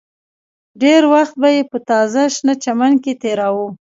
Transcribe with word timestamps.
ډېر 0.81 1.01
وخت 1.13 1.35
به 1.41 1.49
یې 1.55 1.63
په 1.71 1.77
تازه 1.89 2.21
شنه 2.35 2.53
چمن 2.63 2.93
کې 3.03 3.13
تېراوه 3.21 3.67